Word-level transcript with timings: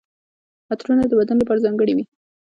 عطرونه 0.71 1.03
د 1.07 1.11
ودونو 1.17 1.41
لپاره 1.41 1.63
ځانګړي 1.65 1.93
وي. 1.95 2.05